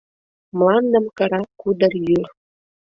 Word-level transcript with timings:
Мландым 0.57 1.05
кыра 1.17 1.41
кудыр 1.59 1.93
йӱр. 2.07 2.27